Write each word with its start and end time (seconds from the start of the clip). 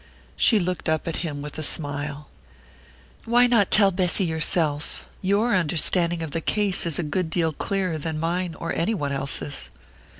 She 0.35 0.57
looked 0.57 0.89
up 0.89 1.07
at 1.07 1.17
him 1.17 1.43
with 1.43 1.59
a 1.59 1.61
smile. 1.61 2.27
"Why 3.25 3.45
not 3.45 3.69
tell 3.69 3.91
Bessy 3.91 4.25
yourself? 4.25 5.07
Your 5.21 5.53
understanding 5.53 6.23
of 6.23 6.31
the 6.31 6.41
case 6.41 6.87
is 6.87 6.97
a 6.97 7.03
good 7.03 7.29
deal 7.29 7.53
clearer 7.53 7.99
than 7.99 8.19
mine 8.19 8.55
or 8.55 8.73
any 8.73 8.95
one 8.95 9.11
else's." 9.11 9.69